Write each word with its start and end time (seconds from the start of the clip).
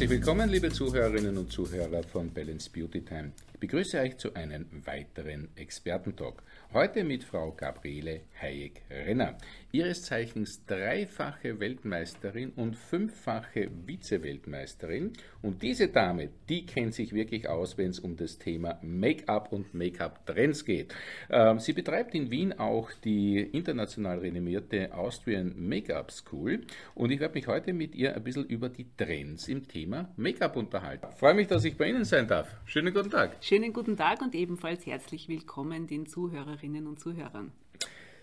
Herzlich 0.00 0.18
willkommen, 0.18 0.48
liebe 0.48 0.70
Zuhörerinnen 0.70 1.36
und 1.36 1.52
Zuhörer 1.52 2.02
von 2.02 2.32
Balance 2.32 2.70
Beauty 2.72 3.02
Time. 3.02 3.32
Begrüße 3.60 4.00
euch 4.00 4.16
zu 4.16 4.32
einem 4.32 4.64
weiteren 4.86 5.50
Expertentalk. 5.54 6.42
Heute 6.72 7.04
mit 7.04 7.24
Frau 7.24 7.52
Gabriele 7.52 8.22
Hayek-Renner, 8.40 9.36
ihres 9.70 10.04
Zeichens 10.04 10.64
dreifache 10.64 11.60
Weltmeisterin 11.60 12.52
und 12.56 12.74
fünffache 12.74 13.68
Vize-Weltmeisterin. 13.86 15.12
Und 15.42 15.62
diese 15.62 15.88
Dame, 15.88 16.30
die 16.48 16.64
kennt 16.64 16.94
sich 16.94 17.12
wirklich 17.12 17.48
aus, 17.50 17.76
wenn 17.76 17.90
es 17.90 18.00
um 18.00 18.16
das 18.16 18.38
Thema 18.38 18.78
Make-up 18.80 19.52
und 19.52 19.74
Make-up-Trends 19.74 20.64
geht. 20.64 20.94
Ähm, 21.28 21.58
sie 21.58 21.74
betreibt 21.74 22.14
in 22.14 22.30
Wien 22.30 22.54
auch 22.54 22.90
die 23.04 23.40
international 23.40 24.20
renommierte 24.20 24.94
Austrian 24.94 25.52
Make-up 25.56 26.12
School. 26.12 26.62
Und 26.94 27.10
ich 27.10 27.20
werde 27.20 27.34
mich 27.34 27.46
heute 27.46 27.74
mit 27.74 27.94
ihr 27.94 28.16
ein 28.16 28.24
bisschen 28.24 28.46
über 28.46 28.70
die 28.70 28.86
Trends 28.96 29.48
im 29.48 29.68
Thema 29.68 30.08
Make-up 30.16 30.56
unterhalten. 30.56 31.08
Freue 31.16 31.34
mich, 31.34 31.48
dass 31.48 31.64
ich 31.66 31.76
bei 31.76 31.90
Ihnen 31.90 32.04
sein 32.04 32.26
darf. 32.26 32.56
Schönen 32.64 32.94
guten 32.94 33.10
Tag. 33.10 33.36
Schönen 33.50 33.72
guten 33.72 33.96
Tag 33.96 34.22
und 34.22 34.36
ebenfalls 34.36 34.86
herzlich 34.86 35.28
willkommen 35.28 35.88
den 35.88 36.06
Zuhörerinnen 36.06 36.86
und 36.86 37.00
Zuhörern. 37.00 37.50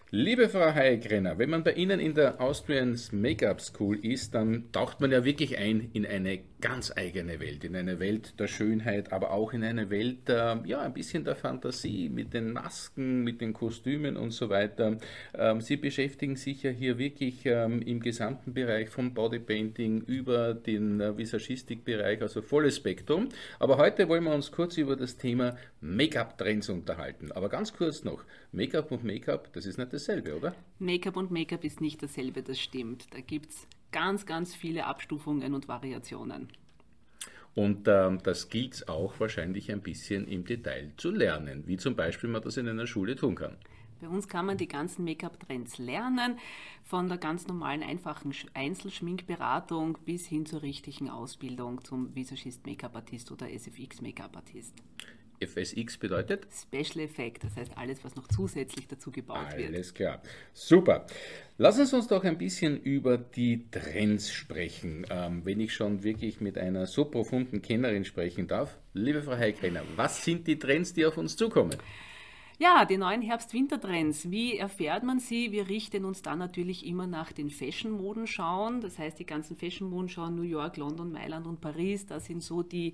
Liebe 0.09 0.47
Frau 0.47 0.73
Hayek-Renner, 0.73 1.37
wenn 1.37 1.49
man 1.49 1.65
bei 1.65 1.73
Ihnen 1.73 1.99
in 1.99 2.13
der 2.13 2.39
Austrian 2.39 2.97
Make-up 3.11 3.59
School 3.59 4.05
ist, 4.05 4.33
dann 4.33 4.71
taucht 4.71 5.01
man 5.01 5.11
ja 5.11 5.25
wirklich 5.25 5.57
ein 5.57 5.89
in 5.91 6.05
eine 6.05 6.39
ganz 6.61 6.93
eigene 6.95 7.41
Welt, 7.41 7.65
in 7.65 7.75
eine 7.75 7.99
Welt 7.99 8.39
der 8.39 8.47
Schönheit, 8.47 9.11
aber 9.11 9.31
auch 9.31 9.51
in 9.51 9.65
eine 9.65 9.89
Welt, 9.89 10.29
äh, 10.29 10.55
ja, 10.65 10.79
ein 10.79 10.93
bisschen 10.93 11.25
der 11.25 11.35
Fantasie 11.35 12.07
mit 12.09 12.33
den 12.33 12.53
Masken, 12.53 13.23
mit 13.25 13.41
den 13.41 13.51
Kostümen 13.51 14.15
und 14.15 14.31
so 14.31 14.49
weiter. 14.49 14.97
Ähm, 15.37 15.59
Sie 15.59 15.75
beschäftigen 15.75 16.37
sich 16.37 16.63
ja 16.63 16.71
hier 16.71 16.97
wirklich 16.97 17.45
ähm, 17.45 17.81
im 17.81 17.99
gesamten 17.99 18.53
Bereich 18.53 18.89
vom 18.89 19.13
Bodypainting 19.13 20.03
über 20.03 20.53
den 20.53 21.01
äh, 21.01 21.17
Visagistikbereich, 21.17 22.21
also 22.21 22.41
volles 22.41 22.77
Spektrum. 22.77 23.27
Aber 23.59 23.77
heute 23.77 24.07
wollen 24.07 24.23
wir 24.23 24.33
uns 24.33 24.51
kurz 24.53 24.77
über 24.77 24.95
das 24.95 25.17
Thema 25.17 25.57
Make-up-Trends 25.81 26.69
unterhalten. 26.69 27.31
Aber 27.33 27.49
ganz 27.49 27.73
kurz 27.73 28.03
noch, 28.03 28.23
Make-up 28.51 28.91
und 28.91 29.03
Make-up, 29.03 29.51
das 29.53 29.65
ist 29.65 29.77
nicht 29.77 29.93
dasselbe, 29.97 30.35
oder? 30.35 30.55
Make-up 30.79 31.17
und 31.17 31.31
Make-up 31.31 31.63
ist 31.63 31.81
nicht 31.81 32.01
dasselbe, 32.01 32.43
das 32.43 32.59
stimmt. 32.59 33.07
Da 33.13 33.19
gibt 33.19 33.49
es 33.49 33.67
ganz, 33.91 34.25
ganz 34.25 34.55
viele 34.55 34.85
Abstufungen 34.85 35.53
und 35.53 35.67
Variationen. 35.67 36.49
Und 37.55 37.87
ähm, 37.87 38.19
das 38.21 38.49
gilt 38.49 38.75
es 38.75 38.87
auch 38.87 39.19
wahrscheinlich 39.19 39.71
ein 39.71 39.81
bisschen 39.81 40.27
im 40.27 40.45
Detail 40.45 40.91
zu 40.97 41.09
lernen, 41.09 41.63
wie 41.65 41.77
zum 41.77 41.95
Beispiel 41.95 42.29
man 42.29 42.43
das 42.43 42.57
in 42.57 42.67
einer 42.67 42.85
Schule 42.85 43.15
tun 43.15 43.35
kann. 43.35 43.57
Bei 43.99 44.07
uns 44.07 44.27
kann 44.27 44.45
man 44.45 44.57
die 44.57 44.67
ganzen 44.67 45.03
Make-up-Trends 45.05 45.79
lernen, 45.79 46.37
von 46.83 47.09
der 47.09 47.17
ganz 47.17 47.47
normalen, 47.47 47.81
einfachen 47.81 48.31
Einzelschminkberatung 48.53 49.97
bis 50.05 50.27
hin 50.27 50.45
zur 50.45 50.61
richtigen 50.61 51.09
Ausbildung 51.09 51.83
zum 51.83 52.13
Visagist 52.15 52.67
Make-up-Artist 52.67 53.31
oder 53.31 53.49
SFX 53.49 54.01
Make-up-Artist. 54.01 54.75
FSX 55.39 55.97
bedeutet? 55.97 56.47
Special 56.51 57.05
Effect, 57.05 57.43
das 57.43 57.55
heißt 57.55 57.77
alles, 57.77 58.03
was 58.03 58.15
noch 58.15 58.27
zusätzlich 58.27 58.87
dazu 58.87 59.11
gebaut 59.11 59.37
alles 59.37 59.57
wird. 59.57 59.73
Alles 59.73 59.93
klar. 59.93 60.21
Super. 60.53 61.05
Lass 61.57 61.79
uns 61.79 61.93
uns 61.93 62.07
doch 62.07 62.23
ein 62.23 62.37
bisschen 62.37 62.81
über 62.81 63.17
die 63.17 63.69
Trends 63.71 64.31
sprechen. 64.31 65.05
Ähm, 65.09 65.41
wenn 65.43 65.59
ich 65.59 65.73
schon 65.73 66.03
wirklich 66.03 66.39
mit 66.41 66.57
einer 66.57 66.85
so 66.85 67.05
profunden 67.05 67.61
Kennerin 67.61 68.05
sprechen 68.05 68.47
darf. 68.47 68.77
Liebe 68.93 69.21
Frau 69.21 69.37
Heikrenner, 69.37 69.83
was 69.95 70.23
sind 70.23 70.47
die 70.47 70.59
Trends, 70.59 70.93
die 70.93 71.05
auf 71.05 71.17
uns 71.17 71.35
zukommen? 71.35 71.75
Ja, 72.59 72.85
die 72.85 72.97
neuen 72.97 73.21
Herbst-Winter-Trends. 73.21 74.31
Wie 74.31 74.57
erfährt 74.57 75.03
man 75.03 75.19
sie? 75.19 75.51
Wir 75.51 75.69
richten 75.69 76.05
uns 76.05 76.23
dann 76.23 76.39
natürlich 76.39 76.87
immer 76.87 77.05
nach 77.05 77.31
den 77.31 77.51
Fashion-Moden 77.51 78.25
schauen. 78.25 78.81
Das 78.81 78.97
heißt, 78.97 79.19
die 79.19 79.27
ganzen 79.27 79.55
Fashion-Moden 79.55 80.09
schauen 80.09 80.35
New 80.35 80.41
York, 80.41 80.75
London, 80.77 81.11
Mailand 81.11 81.45
und 81.45 81.61
Paris. 81.61 82.07
Das 82.07 82.25
sind 82.25 82.41
so 82.41 82.63
die 82.63 82.93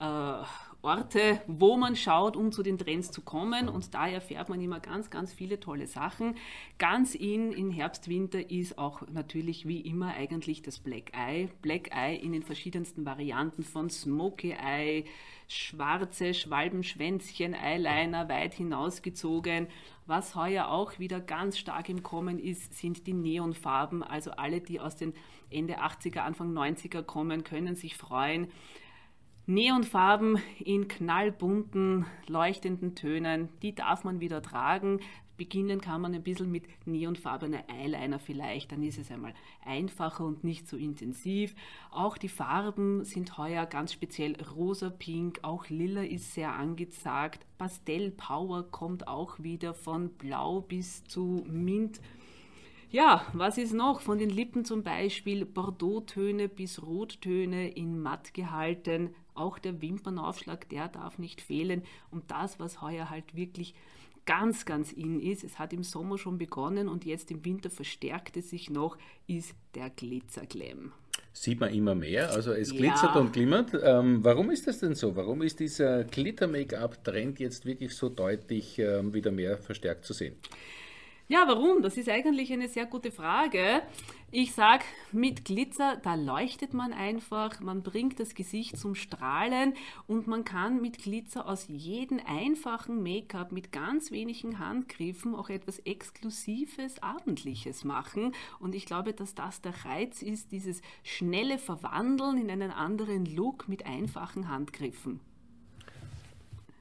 äh, 0.00 0.42
Orte, 0.82 1.40
wo 1.46 1.76
man 1.76 1.94
schaut, 1.94 2.36
um 2.36 2.50
zu 2.50 2.64
den 2.64 2.76
Trends 2.76 3.12
zu 3.12 3.22
kommen. 3.22 3.68
Und 3.68 3.94
da 3.94 4.08
erfährt 4.08 4.48
man 4.48 4.60
immer 4.60 4.80
ganz, 4.80 5.10
ganz 5.10 5.32
viele 5.32 5.60
tolle 5.60 5.86
Sachen. 5.86 6.34
Ganz 6.78 7.14
in, 7.14 7.52
in 7.52 7.70
Herbst, 7.70 8.08
Winter 8.08 8.50
ist 8.50 8.78
auch 8.78 9.02
natürlich 9.12 9.68
wie 9.68 9.80
immer 9.80 10.08
eigentlich 10.14 10.62
das 10.62 10.80
Black 10.80 11.12
Eye. 11.16 11.50
Black 11.62 11.94
Eye 11.94 12.16
in 12.16 12.32
den 12.32 12.42
verschiedensten 12.42 13.06
Varianten 13.06 13.62
von 13.62 13.90
Smoky 13.90 14.56
Eye, 14.60 15.04
schwarze 15.48 16.34
Schwalbenschwänzchen, 16.34 17.54
Eyeliner 17.54 18.28
weit 18.28 18.54
hinausgezogen. 18.54 19.68
Was 20.06 20.34
heuer 20.34 20.68
auch 20.68 20.98
wieder 20.98 21.20
ganz 21.20 21.58
stark 21.58 21.88
im 21.88 22.02
Kommen 22.02 22.38
ist, 22.38 22.74
sind 22.74 23.06
die 23.06 23.14
Neonfarben. 23.14 24.02
Also 24.02 24.32
alle, 24.32 24.60
die 24.60 24.80
aus 24.80 24.96
den 24.96 25.14
Ende 25.50 25.80
80er, 25.80 26.18
Anfang 26.20 26.52
90er 26.52 27.02
kommen, 27.02 27.44
können 27.44 27.74
sich 27.74 27.96
freuen. 27.96 28.48
Neonfarben 29.46 30.38
in 30.58 30.88
knallbunten, 30.88 32.06
leuchtenden 32.28 32.94
Tönen, 32.94 33.50
die 33.60 33.74
darf 33.74 34.02
man 34.02 34.20
wieder 34.20 34.40
tragen. 34.40 35.00
Beginnen 35.36 35.80
kann 35.80 36.00
man 36.00 36.14
ein 36.14 36.22
bisschen 36.22 36.50
mit 36.50 36.64
neonfarbener 36.86 37.64
Eyeliner 37.68 38.18
vielleicht, 38.18 38.72
dann 38.72 38.82
ist 38.82 38.98
es 38.98 39.10
einmal 39.10 39.34
einfacher 39.64 40.24
und 40.24 40.44
nicht 40.44 40.68
so 40.68 40.76
intensiv. 40.76 41.54
Auch 41.90 42.16
die 42.16 42.28
Farben 42.28 43.04
sind 43.04 43.36
heuer 43.36 43.66
ganz 43.66 43.92
speziell 43.92 44.36
rosa, 44.54 44.90
pink, 44.90 45.40
auch 45.42 45.68
lila 45.68 46.02
ist 46.02 46.34
sehr 46.34 46.52
angesagt. 46.52 47.46
Pastell 47.58 48.10
Power 48.10 48.62
kommt 48.70 49.08
auch 49.08 49.38
wieder 49.40 49.74
von 49.74 50.10
blau 50.10 50.60
bis 50.60 51.04
zu 51.04 51.44
mint. 51.48 52.00
Ja, 52.94 53.26
was 53.32 53.58
ist 53.58 53.72
noch? 53.72 54.00
Von 54.00 54.18
den 54.18 54.30
Lippen 54.30 54.64
zum 54.64 54.84
Beispiel 54.84 55.44
Bordeaux-Töne 55.44 56.48
bis 56.48 56.80
Rottöne 56.80 57.70
in 57.70 57.98
matt 58.00 58.34
gehalten. 58.34 59.16
Auch 59.34 59.58
der 59.58 59.82
Wimpernaufschlag, 59.82 60.68
der 60.68 60.86
darf 60.86 61.18
nicht 61.18 61.40
fehlen. 61.40 61.82
Und 62.12 62.30
das, 62.30 62.60
was 62.60 62.80
heuer 62.82 63.10
halt 63.10 63.34
wirklich 63.34 63.74
ganz, 64.26 64.64
ganz 64.64 64.92
in 64.92 65.20
ist, 65.20 65.44
es 65.44 65.58
hat 65.58 65.72
im 65.72 65.82
Sommer 65.82 66.18
schon 66.18 66.38
begonnen 66.38 66.88
und 66.88 67.04
jetzt 67.04 67.30
im 67.30 67.44
Winter 67.44 67.70
verstärkt 67.70 68.36
es 68.36 68.50
sich 68.50 68.70
noch, 68.70 68.96
ist 69.26 69.54
der 69.74 69.90
Glitzerglam. 69.90 70.92
Sieht 71.32 71.58
man 71.58 71.74
immer 71.74 71.94
mehr, 71.94 72.30
also 72.30 72.52
es 72.52 72.70
ja. 72.70 72.78
glitzert 72.78 73.16
und 73.16 73.32
glimmert. 73.32 73.70
Ähm, 73.82 74.22
warum 74.22 74.50
ist 74.50 74.68
das 74.68 74.78
denn 74.78 74.94
so? 74.94 75.16
Warum 75.16 75.42
ist 75.42 75.58
dieser 75.58 76.04
Glitter-Make-up-Trend 76.04 77.40
jetzt 77.40 77.66
wirklich 77.66 77.96
so 77.96 78.08
deutlich 78.08 78.78
ähm, 78.78 79.12
wieder 79.12 79.32
mehr 79.32 79.58
verstärkt 79.58 80.04
zu 80.04 80.12
sehen? 80.12 80.36
Ja, 81.26 81.44
warum? 81.48 81.80
Das 81.80 81.96
ist 81.96 82.10
eigentlich 82.10 82.52
eine 82.52 82.68
sehr 82.68 82.84
gute 82.84 83.10
Frage. 83.10 83.80
Ich 84.30 84.52
sage, 84.52 84.84
mit 85.10 85.46
Glitzer, 85.46 85.96
da 86.02 86.16
leuchtet 86.16 86.74
man 86.74 86.92
einfach, 86.92 87.60
man 87.60 87.82
bringt 87.82 88.20
das 88.20 88.34
Gesicht 88.34 88.76
zum 88.76 88.94
Strahlen 88.94 89.72
und 90.06 90.26
man 90.26 90.44
kann 90.44 90.82
mit 90.82 90.98
Glitzer 90.98 91.48
aus 91.48 91.64
jedem 91.68 92.20
einfachen 92.26 93.02
Make-up 93.02 93.52
mit 93.52 93.72
ganz 93.72 94.10
wenigen 94.10 94.58
Handgriffen 94.58 95.34
auch 95.34 95.48
etwas 95.48 95.78
Exklusives, 95.78 97.02
Abendliches 97.02 97.84
machen. 97.84 98.32
Und 98.58 98.74
ich 98.74 98.84
glaube, 98.84 99.14
dass 99.14 99.34
das 99.34 99.62
der 99.62 99.86
Reiz 99.86 100.20
ist, 100.20 100.52
dieses 100.52 100.82
schnelle 101.04 101.56
Verwandeln 101.56 102.36
in 102.36 102.50
einen 102.50 102.70
anderen 102.70 103.24
Look 103.24 103.66
mit 103.66 103.86
einfachen 103.86 104.50
Handgriffen. 104.50 105.20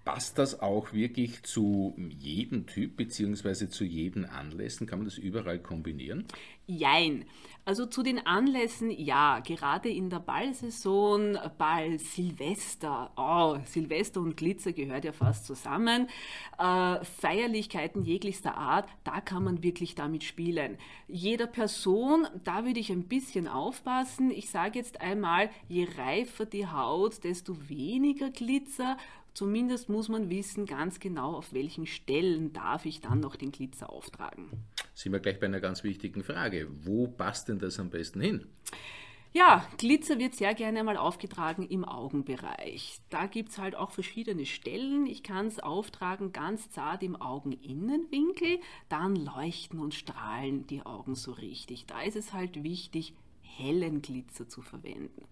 Passt 0.06 0.38
das 0.38 0.60
auch 0.60 0.92
wirklich 0.92 1.44
zu 1.44 1.96
jedem 1.98 2.68
Typ 2.68 2.98
bzw. 2.98 3.70
zu 3.70 3.86
jedem 3.86 4.26
Anlässen? 4.26 4.86
Kann 4.86 5.00
man 5.00 5.06
das 5.06 5.18
überall 5.18 5.60
kombinieren? 5.60 6.26
Jein. 6.66 7.26
Also 7.66 7.86
zu 7.86 8.04
den 8.04 8.26
Anlässen, 8.26 8.92
ja, 8.92 9.40
gerade 9.40 9.88
in 9.88 10.10
der 10.10 10.20
Ballsaison, 10.20 11.38
Ball, 11.58 11.98
Silvester, 11.98 13.12
oh, 13.16 13.58
Silvester 13.66 14.20
und 14.20 14.36
Glitzer 14.36 14.74
gehört 14.74 15.06
ja 15.06 15.14
fast 15.14 15.46
zusammen. 15.46 16.10
Äh, 16.60 17.04
Feierlichkeiten 17.06 18.04
jeglichster 18.04 18.58
Art, 18.58 18.90
da 19.06 19.22
kann 19.22 19.46
man 19.46 19.64
wirklich 19.64 19.96
damit 19.96 20.26
spielen. 20.26 20.78
Jeder 21.08 21.48
Person, 21.48 22.28
da 22.44 22.66
würde 22.66 22.82
ich 22.82 22.92
ein 22.92 23.08
bisschen 23.08 23.48
aufpassen. 23.48 24.30
Ich 24.30 24.50
sage 24.50 24.80
jetzt 24.80 25.00
einmal, 25.00 25.50
je 25.70 25.88
reifer 25.98 26.46
die 26.46 26.68
Haut, 26.68 27.24
desto 27.24 27.70
weniger 27.70 28.30
Glitzer 28.30 28.98
Zumindest 29.34 29.90
muss 29.90 30.10
man 30.10 30.30
wissen 30.30 30.66
ganz 30.66 31.00
genau, 31.00 31.36
auf 31.36 31.54
welchen 31.54 31.88
Stellen 31.88 32.54
darf 32.54 32.86
ich 32.86 33.02
dann 33.02 33.20
noch 33.20 33.36
den 33.36 33.52
Glitzer 33.52 33.90
auftragen. 33.90 34.50
Sind 34.94 35.12
wir 35.12 35.20
gleich 35.20 35.40
bei 35.40 35.48
einer 35.48 35.60
ganz 35.60 35.84
wichtigen 35.84 36.24
Frage. 36.24 36.68
Wo 36.84 37.08
passt 37.08 37.50
denn 37.50 37.58
das 37.58 37.80
am 37.80 37.90
besten 37.90 38.22
hin? 38.22 38.46
Ja, 39.36 39.68
Glitzer 39.80 40.20
wird 40.20 40.36
sehr 40.36 40.54
gerne 40.54 40.84
mal 40.84 40.96
aufgetragen 40.96 41.68
im 41.68 41.84
Augenbereich. 41.84 43.00
Da 43.10 43.26
gibt 43.26 43.50
es 43.50 43.58
halt 43.58 43.76
auch 43.76 43.90
verschiedene 43.90 44.46
Stellen. 44.46 45.08
Ich 45.08 45.24
kann 45.24 45.48
es 45.48 45.60
auftragen 45.60 46.34
ganz 46.34 46.70
zart 46.70 47.02
im 47.02 47.16
Augeninnenwinkel, 47.16 48.60
dann 48.90 49.16
leuchten 49.16 49.80
und 49.80 49.96
strahlen 49.96 50.68
die 50.68 50.86
Augen 50.86 51.16
so 51.16 51.32
richtig. 51.32 51.88
Da 51.88 52.04
ist 52.04 52.16
es 52.16 52.32
halt 52.32 52.64
wichtig, 52.64 53.16
hellen 53.58 54.02
Glitzer 54.02 54.48
zu 54.48 54.62
verwenden. 54.62 55.24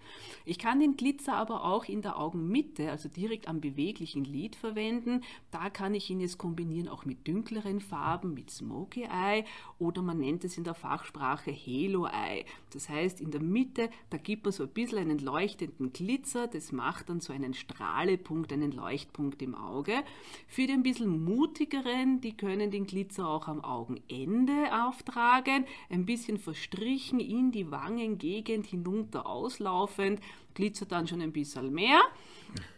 Ich 0.45 0.59
kann 0.59 0.79
den 0.79 0.95
Glitzer 0.95 1.35
aber 1.35 1.63
auch 1.65 1.85
in 1.85 2.01
der 2.01 2.17
Augenmitte, 2.17 2.91
also 2.91 3.09
direkt 3.09 3.47
am 3.47 3.61
beweglichen 3.61 4.23
Lid 4.23 4.55
verwenden. 4.55 5.23
Da 5.51 5.69
kann 5.69 5.93
ich 5.93 6.09
ihn 6.09 6.19
jetzt 6.19 6.37
kombinieren 6.37 6.87
auch 6.87 7.05
mit 7.05 7.27
dunkleren 7.27 7.79
Farben, 7.79 8.33
mit 8.33 8.49
Smoky 8.49 9.03
Eye 9.03 9.45
oder 9.79 10.01
man 10.01 10.19
nennt 10.19 10.43
es 10.43 10.57
in 10.57 10.63
der 10.63 10.73
Fachsprache 10.73 11.51
Halo 11.51 12.05
Eye. 12.05 12.45
Das 12.71 12.89
heißt, 12.89 13.21
in 13.21 13.31
der 13.31 13.41
Mitte, 13.41 13.89
da 14.09 14.17
gibt 14.17 14.45
man 14.45 14.51
so 14.51 14.63
ein 14.63 14.69
bisschen 14.69 14.99
einen 14.99 15.19
leuchtenden 15.19 15.93
Glitzer, 15.93 16.47
das 16.47 16.71
macht 16.71 17.09
dann 17.09 17.21
so 17.21 17.33
einen 17.33 17.53
Strahlepunkt, 17.53 18.53
einen 18.53 18.71
Leuchtpunkt 18.71 19.41
im 19.41 19.55
Auge. 19.55 20.03
Für 20.47 20.67
die 20.67 20.73
ein 20.73 20.83
bisschen 20.83 21.23
mutigeren, 21.23 22.21
die 22.21 22.33
können 22.33 22.71
den 22.71 22.85
Glitzer 22.85 23.27
auch 23.27 23.47
am 23.47 23.63
Augenende 23.63 24.53
auftragen, 24.85 25.65
ein 25.89 26.05
bisschen 26.05 26.37
verstrichen 26.37 27.19
in 27.19 27.51
die 27.51 27.71
Wangengegend 28.11 28.65
hinunter 28.65 29.25
auslaufend, 29.25 30.19
glitzert 30.53 30.91
dann 30.91 31.07
schon 31.07 31.21
ein 31.21 31.31
bisschen 31.31 31.73
mehr. 31.73 32.01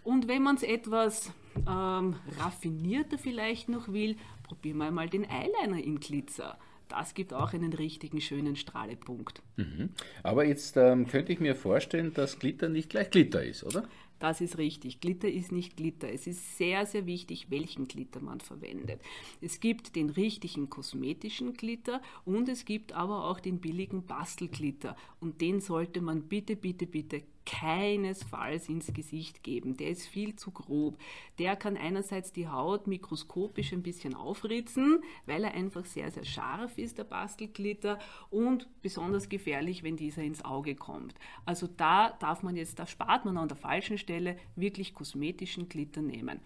Und 0.04 0.28
wenn 0.28 0.44
man 0.44 0.56
es 0.56 0.64
etwas 0.64 1.32
ähm, 1.68 2.16
raffinierter 2.40 3.18
vielleicht 3.18 3.70
noch 3.70 3.92
will, 3.92 4.16
probieren 4.44 4.78
wir 4.78 4.92
mal 4.92 5.10
den 5.10 5.24
Eyeliner 5.24 5.84
in 5.84 6.00
Glitzer. 6.00 6.58
Das 6.90 7.16
gibt 7.16 7.34
auch 7.34 7.54
einen 7.54 7.74
richtigen 7.74 8.22
schönen 8.22 8.56
Strahlepunkt. 8.56 9.42
Mhm. 9.56 9.90
Aber 10.22 10.46
jetzt 10.46 10.78
ähm, 10.78 11.08
könnte 11.08 11.34
ich 11.34 11.40
mir 11.40 11.56
vorstellen, 11.56 12.14
dass 12.14 12.38
Glitter 12.38 12.70
nicht 12.70 12.90
gleich 12.90 13.10
Glitter 13.10 13.44
ist, 13.44 13.64
oder? 13.64 13.84
Das 14.24 14.40
ist 14.40 14.58
richtig. 14.58 15.02
Glitter 15.02 15.30
ist 15.30 15.52
nicht 15.52 15.76
Glitter. 15.76 16.10
Es 16.10 16.28
ist 16.28 16.58
sehr, 16.58 16.86
sehr 16.86 17.06
wichtig, 17.06 17.48
welchen 17.50 17.90
Glitter 17.90 18.22
man 18.22 18.40
verwendet. 18.40 19.02
Es 19.42 19.60
gibt 19.60 19.98
den 19.98 20.10
richtigen 20.10 20.70
kosmetischen 20.70 21.52
Glitter 21.56 22.02
und 22.24 22.48
es 22.48 22.64
gibt 22.64 22.94
aber 22.94 23.26
auch 23.26 23.42
den 23.42 23.60
billigen 23.60 24.06
Bastelglitter. 24.06 24.96
Und 25.20 25.42
den 25.42 25.60
sollte 25.60 26.00
man 26.00 26.22
bitte, 26.30 26.56
bitte, 26.56 26.88
bitte 26.88 27.24
keinesfalls 27.46 28.70
ins 28.70 28.94
Gesicht 28.94 29.44
geben. 29.44 29.78
Der 29.78 29.90
ist 29.90 30.08
viel 30.08 30.36
zu 30.36 30.52
grob. 30.52 30.98
Der 31.40 31.56
kann 31.56 31.78
einerseits 31.78 32.32
die 32.32 32.48
Haut 32.48 32.88
mikroskopisch 32.88 33.74
ein 33.74 33.84
bisschen 33.84 34.16
aufritzen, 34.16 35.04
weil 35.26 35.44
er 35.44 35.54
einfach 35.54 35.86
sehr, 35.86 36.12
sehr 36.12 36.26
scharf 36.26 36.78
ist, 36.78 36.98
der 36.98 37.04
Bastelglitter, 37.04 38.00
und 38.30 38.68
besonders 38.82 39.30
gefährlich, 39.30 39.84
wenn 39.84 39.98
dieser 39.98 40.24
ins 40.24 40.46
Auge 40.46 40.76
kommt. 40.76 41.16
Also 41.46 41.68
da 41.68 42.12
darf 42.20 42.44
man 42.44 42.56
jetzt, 42.56 42.80
da 42.80 42.88
spart 42.88 43.26
man 43.26 43.38
an 43.38 43.48
der 43.48 43.58
falschen 43.58 43.98
Stelle 43.98 44.38
wirklich 44.56 44.94
kosmetischen 44.94 45.70
Glitter 45.70 46.02
nehmen. 46.02 46.40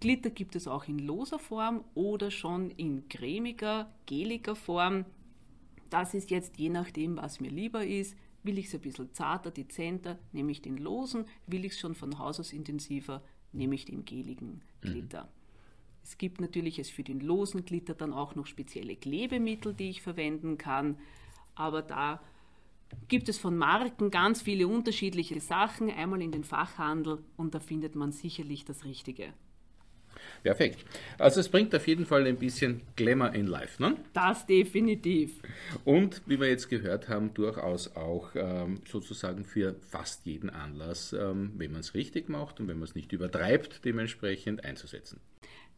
Glitter 0.00 0.30
gibt 0.30 0.56
es 0.56 0.66
auch 0.66 0.88
in 0.88 0.98
loser 0.98 1.38
Form 1.38 1.84
oder 1.94 2.30
schon 2.30 2.70
in 2.70 3.08
cremiger, 3.08 3.92
geliger 4.06 4.56
Form. 4.56 5.04
Das 5.90 6.14
ist 6.14 6.30
jetzt 6.30 6.58
je 6.58 6.70
nachdem, 6.70 7.16
was 7.16 7.40
mir 7.40 7.50
lieber 7.50 7.86
ist. 7.86 8.16
Will 8.46 8.58
ich 8.58 8.66
es 8.66 8.74
ein 8.74 8.80
bisschen 8.80 9.12
zarter, 9.12 9.50
dezenter, 9.50 10.18
nehme 10.32 10.52
ich 10.52 10.62
den 10.62 10.76
losen. 10.76 11.24
Will 11.46 11.64
ich 11.64 11.72
es 11.72 11.80
schon 11.80 11.94
von 11.94 12.18
Haus 12.18 12.38
aus 12.38 12.52
intensiver, 12.52 13.22
nehme 13.52 13.74
ich 13.74 13.84
den 13.84 14.04
geligen. 14.04 14.62
Glitter. 14.80 15.24
Mhm. 15.24 15.28
Es 16.04 16.18
gibt 16.18 16.40
natürlich 16.40 16.78
es 16.78 16.88
für 16.88 17.02
den 17.02 17.18
losen 17.18 17.64
Glitter 17.64 17.94
dann 17.94 18.12
auch 18.12 18.36
noch 18.36 18.46
spezielle 18.46 18.94
Klebemittel, 18.94 19.74
die 19.74 19.90
ich 19.90 20.02
verwenden 20.02 20.56
kann. 20.56 20.96
Aber 21.56 21.82
da 21.82 22.20
gibt 23.08 23.28
es 23.28 23.38
von 23.38 23.56
Marken 23.56 24.12
ganz 24.12 24.40
viele 24.42 24.68
unterschiedliche 24.68 25.40
Sachen, 25.40 25.90
einmal 25.90 26.22
in 26.22 26.30
den 26.30 26.44
Fachhandel 26.44 27.24
und 27.36 27.56
da 27.56 27.60
findet 27.60 27.96
man 27.96 28.12
sicherlich 28.12 28.64
das 28.64 28.84
Richtige. 28.84 29.34
Perfekt. 30.42 30.84
Also 31.18 31.40
es 31.40 31.48
bringt 31.48 31.74
auf 31.74 31.86
jeden 31.86 32.06
Fall 32.06 32.26
ein 32.26 32.36
bisschen 32.36 32.82
Glamour 32.96 33.34
in 33.34 33.46
Life, 33.46 33.82
ne? 33.82 33.96
Das 34.12 34.46
definitiv. 34.46 35.40
Und 35.84 36.22
wie 36.26 36.40
wir 36.40 36.48
jetzt 36.48 36.68
gehört 36.68 37.08
haben, 37.08 37.34
durchaus 37.34 37.96
auch 37.96 38.30
ähm, 38.34 38.80
sozusagen 38.88 39.44
für 39.44 39.76
fast 39.88 40.26
jeden 40.26 40.50
Anlass, 40.50 41.12
ähm, 41.12 41.52
wenn 41.56 41.72
man 41.72 41.80
es 41.80 41.94
richtig 41.94 42.28
macht 42.28 42.60
und 42.60 42.68
wenn 42.68 42.78
man 42.78 42.84
es 42.88 42.94
nicht 42.94 43.12
übertreibt, 43.12 43.84
dementsprechend 43.84 44.64
einzusetzen. 44.64 45.20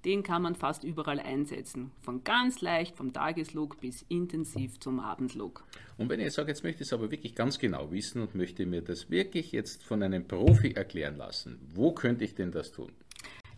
Den 0.05 0.23
kann 0.23 0.43
man 0.43 0.55
fast 0.55 0.85
überall 0.85 1.19
einsetzen. 1.19 1.91
Von 2.03 2.23
ganz 2.23 2.61
leicht 2.61 2.97
vom 2.97 3.13
Tageslook 3.13 3.81
bis 3.81 4.05
intensiv 4.09 4.79
zum 4.79 5.01
Abendlook. 5.01 5.65
Und 5.97 6.09
wenn 6.09 6.21
ich 6.21 6.33
sage, 6.33 6.51
jetzt 6.51 6.63
möchte 6.63 6.83
ich 6.83 6.89
es 6.89 6.93
aber 6.93 7.11
wirklich 7.11 7.35
ganz 7.35 7.59
genau 7.59 7.91
wissen 7.91 8.23
und 8.23 8.35
möchte 8.37 8.65
mir 8.65 8.81
das 8.81 9.11
wirklich 9.11 9.51
jetzt 9.51 9.83
von 9.83 10.03
einem 10.03 10.27
Profi 10.27 10.73
erklären 10.73 11.17
lassen, 11.17 11.59
wo 11.75 11.93
könnte 11.93 12.25
ich 12.25 12.37
denn 12.37 12.53
das 12.53 12.71
tun? 12.71 12.93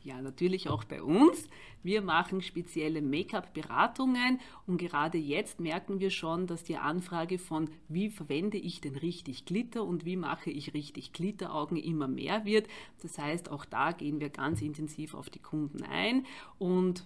Ja, 0.02 0.22
natürlich 0.22 0.68
auch 0.70 0.84
bei 0.84 1.02
uns. 1.02 1.48
Wir 1.82 2.00
machen 2.00 2.40
spezielle 2.40 3.02
Make-up-Beratungen 3.02 4.40
und 4.66 4.78
gerade 4.78 5.18
jetzt 5.18 5.60
merken 5.60 6.00
wir 6.00 6.10
schon, 6.10 6.46
dass 6.46 6.64
die 6.64 6.78
Anfrage 6.78 7.38
von 7.38 7.68
wie 7.88 8.08
verwende 8.08 8.56
ich 8.56 8.80
denn 8.80 8.96
richtig 8.96 9.44
Glitter 9.44 9.84
und 9.84 10.06
wie 10.06 10.16
mache 10.16 10.50
ich 10.50 10.72
richtig 10.72 11.12
Glitteraugen 11.12 11.76
immer 11.76 12.08
mehr 12.08 12.46
wird. 12.46 12.66
Das 13.02 13.18
heißt, 13.18 13.50
auch 13.50 13.66
da 13.66 13.92
gehen 13.92 14.20
wir 14.20 14.30
ganz 14.30 14.62
intensiv 14.62 15.14
auf 15.14 15.28
die 15.28 15.38
Kunden 15.38 15.82
ein 15.82 16.24
und 16.58 17.04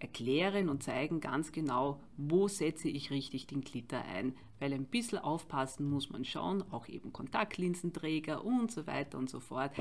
erklären 0.00 0.68
und 0.68 0.82
zeigen 0.82 1.20
ganz 1.20 1.52
genau, 1.52 2.00
wo 2.16 2.48
setze 2.48 2.88
ich 2.88 3.10
richtig 3.10 3.46
den 3.46 3.62
Glitter 3.62 4.04
ein, 4.04 4.34
weil 4.58 4.72
ein 4.72 4.84
bisschen 4.84 5.18
aufpassen 5.18 5.88
muss 5.88 6.10
man 6.10 6.24
schauen, 6.24 6.64
auch 6.72 6.88
eben 6.88 7.12
Kontaktlinsenträger 7.12 8.44
und 8.44 8.70
so 8.70 8.86
weiter 8.86 9.18
und 9.18 9.30
so 9.30 9.40
fort. 9.40 9.72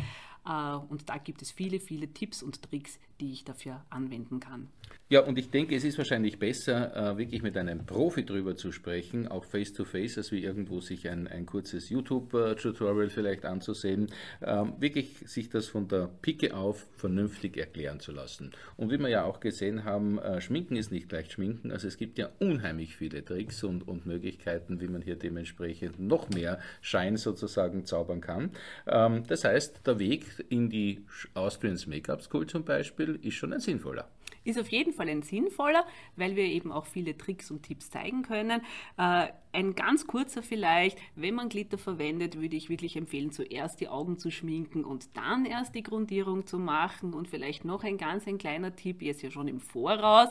Äh, 0.45 0.75
und 0.89 1.09
da 1.09 1.17
gibt 1.17 1.41
es 1.41 1.51
viele, 1.51 1.79
viele 1.79 2.13
Tipps 2.13 2.43
und 2.43 2.61
Tricks, 2.61 2.99
die 3.19 3.31
ich 3.31 3.43
dafür 3.43 3.83
anwenden 3.89 4.39
kann. 4.39 4.69
Ja, 5.09 5.21
und 5.21 5.39
ich 5.39 5.49
denke, 5.49 5.73
es 5.73 5.85
ist 5.85 5.97
wahrscheinlich 5.97 6.37
besser, 6.37 6.93
äh, 6.93 7.17
wirklich 7.17 7.41
mit 7.41 7.55
einem 7.55 7.85
Profi 7.85 8.25
drüber 8.25 8.57
zu 8.57 8.73
sprechen, 8.73 9.29
auch 9.29 9.45
face 9.45 9.71
to 9.71 9.85
face, 9.85 10.17
als 10.17 10.33
wie 10.33 10.43
irgendwo 10.43 10.81
sich 10.81 11.07
ein, 11.07 11.29
ein 11.29 11.45
kurzes 11.45 11.89
YouTube-Tutorial 11.89 13.09
vielleicht 13.09 13.45
anzusehen. 13.45 14.07
Ähm, 14.41 14.73
wirklich 14.79 15.19
sich 15.25 15.47
das 15.47 15.67
von 15.67 15.87
der 15.87 16.09
Picke 16.21 16.53
auf 16.53 16.89
vernünftig 16.97 17.55
erklären 17.55 18.01
zu 18.01 18.11
lassen. 18.11 18.51
Und 18.75 18.91
wie 18.91 18.97
wir 18.97 19.07
ja 19.07 19.23
auch 19.23 19.39
gesehen 19.39 19.85
haben, 19.85 20.19
äh, 20.19 20.41
Schminken 20.41 20.75
ist 20.75 20.91
nicht 20.91 21.07
gleich 21.07 21.31
Schminken. 21.31 21.71
Also 21.71 21.87
es 21.87 21.95
gibt 21.95 22.17
ja 22.17 22.29
unheimlich 22.39 22.97
viele 22.97 23.23
Tricks 23.23 23.63
und, 23.63 23.87
und 23.87 24.05
Möglichkeiten, 24.05 24.81
wie 24.81 24.89
man 24.89 25.01
hier 25.01 25.15
dementsprechend 25.15 26.01
noch 26.01 26.29
mehr 26.31 26.59
Schein 26.81 27.15
sozusagen 27.15 27.85
zaubern 27.85 28.19
kann. 28.19 28.51
Ähm, 28.85 29.23
das 29.25 29.45
heißt, 29.45 29.87
der 29.87 29.99
Weg 29.99 30.25
in 30.49 30.69
die 30.69 31.05
Austrians 31.33 31.87
Make-up 31.87 32.23
School 32.23 32.45
zum 32.45 32.65
Beispiel 32.65 33.17
ist 33.21 33.35
schon 33.35 33.53
ein 33.53 33.61
sinnvoller. 33.61 34.09
Ist 34.47 34.57
auf 34.57 34.69
jeden 34.69 34.93
Fall 34.93 35.09
ein 35.09 35.23
sinnvoller, 35.23 35.85
weil 36.15 36.37
wir 36.37 36.45
eben 36.45 36.71
auch 36.71 36.85
viele 36.85 37.17
Tricks 37.17 37.51
und 37.51 37.63
Tipps 37.63 37.89
zeigen 37.89 38.21
können. 38.21 38.61
Äh, 38.97 39.27
ein 39.57 39.73
ganz 39.73 40.05
kurzer 40.05 40.43
vielleicht, 40.43 40.99
wenn 41.15 41.33
man 41.33 41.49
Glitter 41.49 41.79
verwendet, 41.79 42.39
würde 42.39 42.55
ich 42.55 42.69
wirklich 42.69 42.95
empfehlen, 42.95 43.31
zuerst 43.31 43.81
die 43.81 43.87
Augen 43.87 44.19
zu 44.19 44.29
schminken 44.29 44.85
und 44.85 45.17
dann 45.17 45.45
erst 45.45 45.73
die 45.73 45.81
Grundierung 45.81 46.45
zu 46.45 46.59
machen. 46.59 47.15
Und 47.15 47.27
vielleicht 47.27 47.65
noch 47.65 47.83
ein 47.83 47.97
ganz 47.97 48.27
ein 48.27 48.37
kleiner 48.37 48.75
Tipp, 48.75 49.01
jetzt 49.01 49.23
ja 49.23 49.31
schon 49.31 49.47
im 49.47 49.59
Voraus, 49.59 50.29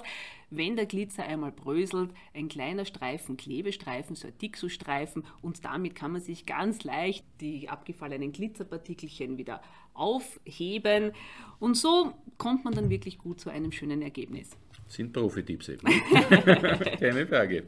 wenn 0.50 0.76
der 0.76 0.86
Glitzer 0.86 1.24
einmal 1.24 1.50
bröselt, 1.50 2.12
ein 2.34 2.46
kleiner 2.46 2.84
Streifen 2.84 3.36
Klebestreifen, 3.36 4.14
so 4.14 4.28
ein 4.28 4.38
Dixo-Streifen 4.38 5.24
und 5.42 5.64
damit 5.64 5.96
kann 5.96 6.12
man 6.12 6.20
sich 6.20 6.46
ganz 6.46 6.84
leicht 6.84 7.24
die 7.40 7.68
abgefallenen 7.68 8.30
Glitzerpartikelchen 8.30 9.38
wieder 9.38 9.60
aufheben 9.92 11.10
und 11.58 11.76
so 11.76 12.12
kommt 12.38 12.64
man 12.64 12.74
dann 12.74 12.90
wirklich 12.90 13.18
gut 13.18 13.40
zu 13.40 13.50
einem 13.50 13.72
schönen 13.72 14.02
Ergebnis. 14.02 14.56
Sind 14.88 15.12
Profi-Tipps 15.12 15.70
eben. 15.70 15.86
Keine 17.00 17.26
Frage. 17.26 17.64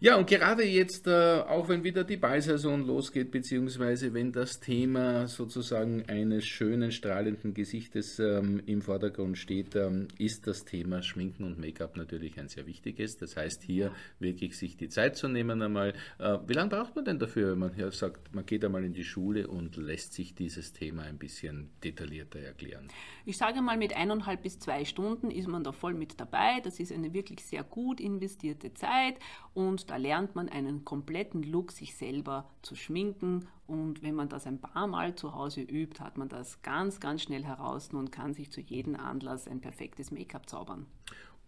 Ja, 0.00 0.16
und 0.16 0.28
gerade 0.28 0.64
jetzt, 0.64 1.06
äh, 1.06 1.40
auch 1.46 1.68
wenn 1.68 1.84
wieder 1.84 2.02
die 2.02 2.16
Ballsaison 2.16 2.84
losgeht, 2.84 3.30
beziehungsweise 3.30 4.12
wenn 4.12 4.32
das 4.32 4.58
Thema 4.58 5.28
sozusagen 5.28 6.04
eines 6.08 6.46
schönen, 6.46 6.90
strahlenden 6.90 7.54
Gesichtes 7.54 8.18
ähm, 8.18 8.60
im 8.66 8.82
Vordergrund 8.82 9.38
steht, 9.38 9.76
ähm, 9.76 10.08
ist 10.18 10.48
das 10.48 10.64
Thema 10.64 11.02
Schminken 11.02 11.44
und 11.44 11.60
Make-up 11.60 11.96
natürlich 11.96 12.38
ein 12.40 12.48
sehr 12.48 12.66
wichtiges. 12.66 13.16
Das 13.16 13.36
heißt, 13.36 13.62
hier 13.62 13.92
wirklich 14.18 14.58
sich 14.58 14.76
die 14.76 14.88
Zeit 14.88 15.16
zu 15.16 15.28
nehmen 15.28 15.62
einmal. 15.62 15.94
Äh, 16.18 16.38
wie 16.46 16.54
lange 16.54 16.70
braucht 16.70 16.96
man 16.96 17.04
denn 17.04 17.20
dafür, 17.20 17.52
wenn 17.52 17.58
man 17.58 17.74
hier 17.74 17.92
sagt, 17.92 18.34
man 18.34 18.44
geht 18.44 18.64
einmal 18.64 18.84
in 18.84 18.94
die 18.94 19.04
Schule 19.04 19.46
und 19.46 19.76
lässt 19.76 20.12
sich 20.12 20.34
dieses 20.34 20.72
Thema 20.72 21.02
ein 21.02 21.18
bisschen 21.18 21.70
detaillierter 21.84 22.40
erklären? 22.40 22.88
Ich 23.24 23.36
sage 23.38 23.62
mal, 23.62 23.76
mit 23.76 23.96
eineinhalb 23.96 24.42
bis 24.42 24.58
zwei 24.58 24.84
Stunden 24.84 25.30
ist 25.30 25.46
man 25.46 25.62
da 25.62 25.70
voll 25.70 25.94
mit 25.94 26.18
dabei. 26.18 26.47
Zeit. 26.48 26.66
Das 26.66 26.80
ist 26.80 26.92
eine 26.92 27.12
wirklich 27.12 27.44
sehr 27.44 27.62
gut 27.62 28.00
investierte 28.00 28.72
Zeit 28.74 29.18
und 29.54 29.90
da 29.90 29.96
lernt 29.96 30.34
man 30.34 30.48
einen 30.48 30.84
kompletten 30.84 31.42
Look 31.42 31.72
sich 31.72 31.94
selber 31.94 32.48
zu 32.62 32.74
schminken 32.74 33.46
Und 33.66 34.02
wenn 34.02 34.14
man 34.14 34.30
das 34.30 34.46
ein 34.46 34.60
paar 34.60 34.86
Mal 34.86 35.14
zu 35.14 35.34
Hause 35.34 35.60
übt, 35.60 36.02
hat 36.02 36.16
man 36.16 36.28
das 36.28 36.62
ganz, 36.62 37.00
ganz 37.00 37.22
schnell 37.22 37.44
heraus 37.44 37.90
und 37.92 38.10
kann 38.10 38.32
sich 38.32 38.50
zu 38.50 38.62
jedem 38.62 38.96
Anlass 38.96 39.46
ein 39.46 39.60
perfektes 39.60 40.10
Make-up 40.10 40.48
zaubern. 40.48 40.86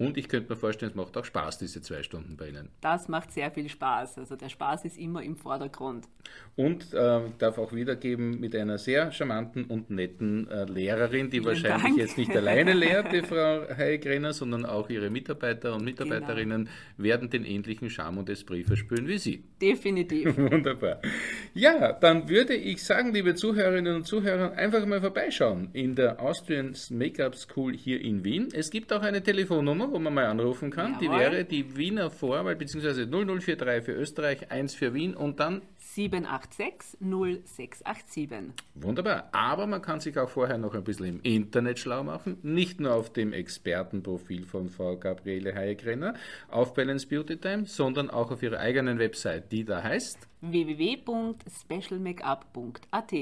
Und 0.00 0.16
ich 0.16 0.30
könnte 0.30 0.48
mir 0.48 0.56
vorstellen, 0.56 0.92
es 0.92 0.96
macht 0.96 1.14
auch 1.18 1.26
Spaß, 1.26 1.58
diese 1.58 1.82
zwei 1.82 2.02
Stunden 2.02 2.34
bei 2.38 2.48
Ihnen. 2.48 2.70
Das 2.80 3.08
macht 3.08 3.32
sehr 3.32 3.50
viel 3.50 3.68
Spaß. 3.68 4.16
Also 4.16 4.34
der 4.34 4.48
Spaß 4.48 4.86
ist 4.86 4.96
immer 4.96 5.22
im 5.22 5.36
Vordergrund. 5.36 6.08
Und 6.56 6.94
äh, 6.94 7.20
darf 7.36 7.58
auch 7.58 7.74
wiedergeben 7.74 8.40
mit 8.40 8.56
einer 8.56 8.78
sehr 8.78 9.12
charmanten 9.12 9.64
und 9.64 9.90
netten 9.90 10.48
äh, 10.48 10.64
Lehrerin, 10.64 11.26
die 11.26 11.40
Vielen 11.40 11.44
wahrscheinlich 11.44 11.82
Dank. 11.82 11.98
jetzt 11.98 12.16
nicht 12.16 12.34
alleine 12.34 12.72
lehrt, 12.84 13.12
die 13.12 13.20
Frau 13.20 13.68
Heigrenner, 13.76 14.32
sondern 14.32 14.64
auch 14.64 14.88
ihre 14.88 15.10
Mitarbeiter 15.10 15.74
und 15.74 15.84
Mitarbeiterinnen 15.84 16.64
genau. 16.64 16.76
werden 16.96 17.28
den 17.28 17.44
ähnlichen 17.44 17.90
Charme 17.90 18.18
und 18.18 18.30
Esprit 18.30 18.66
verspüren 18.66 19.06
wie 19.06 19.18
Sie. 19.18 19.44
Definitiv. 19.60 20.34
Wunderbar. 20.38 21.02
Ja, 21.52 21.92
dann 21.92 22.26
würde 22.26 22.54
ich 22.54 22.82
sagen, 22.82 23.12
liebe 23.12 23.34
Zuhörerinnen 23.34 23.96
und 23.96 24.06
Zuhörer, 24.06 24.52
einfach 24.52 24.86
mal 24.86 25.02
vorbeischauen 25.02 25.68
in 25.74 25.94
der 25.94 26.22
Austrian 26.22 26.74
Make-up 26.88 27.36
School 27.36 27.74
hier 27.74 28.00
in 28.00 28.24
Wien. 28.24 28.48
Es 28.54 28.70
gibt 28.70 28.94
auch 28.94 29.02
eine 29.02 29.22
Telefonnummer 29.22 29.89
wo 29.90 29.98
man 29.98 30.14
mal 30.14 30.26
anrufen 30.26 30.70
kann. 30.70 30.94
Jawohl. 30.94 31.00
Die 31.00 31.10
wäre 31.10 31.44
die 31.44 31.76
Wiener 31.76 32.10
Vorwahl, 32.10 32.56
beziehungsweise 32.56 33.06
0043 33.06 33.84
für 33.84 33.92
Österreich, 33.92 34.50
1 34.50 34.74
für 34.74 34.94
Wien 34.94 35.14
und 35.14 35.40
dann 35.40 35.62
786 35.78 36.98
0687. 37.00 38.28
Wunderbar. 38.74 39.28
Aber 39.32 39.66
man 39.66 39.82
kann 39.82 40.00
sich 40.00 40.18
auch 40.18 40.28
vorher 40.28 40.58
noch 40.58 40.74
ein 40.74 40.84
bisschen 40.84 41.06
im 41.06 41.20
Internet 41.22 41.78
schlau 41.78 42.04
machen. 42.04 42.38
Nicht 42.42 42.80
nur 42.80 42.94
auf 42.94 43.12
dem 43.12 43.32
Expertenprofil 43.32 44.44
von 44.44 44.68
Frau 44.68 44.96
Gabriele 44.96 45.54
Hayek-Renner 45.54 46.14
auf 46.48 46.74
Balance 46.74 47.06
Beauty 47.06 47.36
Time, 47.36 47.66
sondern 47.66 48.10
auch 48.10 48.30
auf 48.30 48.42
ihrer 48.42 48.58
eigenen 48.58 48.98
Website, 48.98 49.52
die 49.52 49.64
da 49.64 49.82
heißt 49.82 50.28
www.specialmakeup.at 50.42 53.12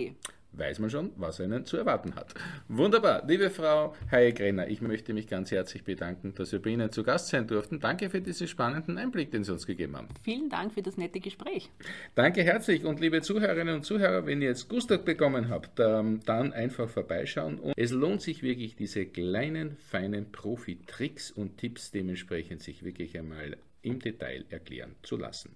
weiß 0.53 0.79
man 0.79 0.91
schon, 0.91 1.13
was 1.17 1.41
einen 1.41 1.65
zu 1.65 1.77
erwarten 1.77 2.15
hat. 2.15 2.35
Wunderbar. 2.69 3.25
Liebe 3.27 3.51
Frau 3.51 3.95
Hayek-Renner, 4.11 4.69
ich 4.69 4.81
möchte 4.81 5.13
mich 5.13 5.29
ganz 5.29 5.51
herzlich 5.51 5.85
bedanken, 5.85 6.35
dass 6.35 6.53
wir 6.53 6.61
bei 6.61 6.71
Ihnen 6.71 6.91
zu 6.91 7.03
Gast 7.03 7.29
sein 7.29 7.47
durften. 7.47 7.81
Danke 7.81 8.11
für 8.11 8.21
diesen 8.21 8.49
spannenden 8.49 8.99
Einblick, 8.99 9.31
den 9.31 9.45
Sie 9.45 9.53
uns 9.53 9.67
gegeben 9.67 9.97
haben. 9.97 10.09
Vielen 10.23 10.49
Dank 10.49 10.73
für 10.73 10.83
das 10.83 10.97
nette 10.97 11.21
Gespräch. 11.21 11.71
Danke 12.15 12.43
herzlich 12.43 12.85
und 12.85 13.01
liebe 13.01 13.23
Zuhörerinnen 13.23 13.77
und 13.77 13.85
Zuhörer, 13.85 14.27
wenn 14.27 14.43
ihr 14.43 14.49
jetzt 14.49 14.69
Gustav 14.69 15.05
bekommen 15.05 15.49
habt, 15.49 15.79
ähm, 15.81 16.21
dann 16.25 16.53
einfach 16.53 16.89
vorbeischauen. 16.89 17.59
Und 17.59 17.75
es 17.77 17.91
lohnt 17.91 18.23
sich 18.23 18.43
wirklich, 18.43 18.77
diese 18.77 19.07
kleinen, 19.07 19.77
feinen 19.77 20.33
Profi-Tricks 20.33 21.31
und 21.31 21.59
Tipps 21.59 21.91
dementsprechend 21.91 22.63
sich 22.63 22.83
wirklich 22.83 23.17
einmal 23.19 23.57
im 23.83 24.01
Detail 24.01 24.45
erklären 24.51 24.97
zu 25.03 25.17
lassen. 25.17 25.55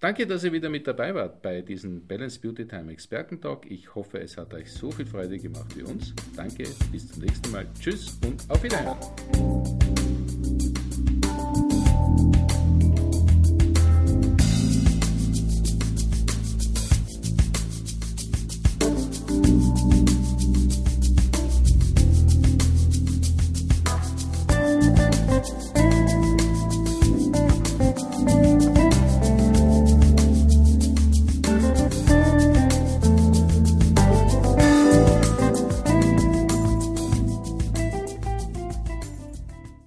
Danke, 0.00 0.26
dass 0.26 0.42
ihr 0.44 0.52
wieder 0.52 0.70
mit 0.70 0.86
dabei 0.86 1.14
wart 1.14 1.42
bei 1.42 1.60
diesem 1.60 2.06
Balance 2.06 2.40
Beauty 2.40 2.66
Time 2.66 2.90
Experten-Talk. 2.90 3.70
Ich 3.70 3.94
hoffe, 3.94 4.18
es 4.18 4.38
hat 4.38 4.54
euch 4.54 4.72
so 4.72 4.90
viel 4.90 5.04
Freude 5.04 5.38
gemacht 5.38 5.76
wie 5.76 5.82
uns. 5.82 6.14
Danke, 6.34 6.64
bis 6.90 7.12
zum 7.12 7.22
nächsten 7.22 7.50
Mal. 7.50 7.66
Tschüss 7.78 8.18
und 8.24 8.42
auf 8.48 8.62
Wiedersehen. 8.62 8.96